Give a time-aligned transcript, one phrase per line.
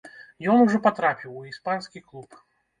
[0.53, 2.29] Ён ужо патрапіў у іспанскі клуб.